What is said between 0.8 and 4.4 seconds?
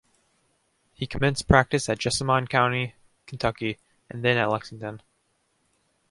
He commenced practice at Jessamine County, Kentucky and then